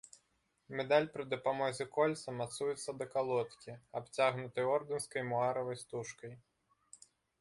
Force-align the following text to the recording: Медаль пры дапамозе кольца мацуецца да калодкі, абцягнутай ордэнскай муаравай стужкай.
Медаль 0.77 1.09
пры 1.17 1.23
дапамозе 1.33 1.85
кольца 1.97 2.33
мацуецца 2.39 2.95
да 3.01 3.05
калодкі, 3.17 3.71
абцягнутай 3.99 4.65
ордэнскай 4.75 5.23
муаравай 5.31 5.77
стужкай. 5.83 6.33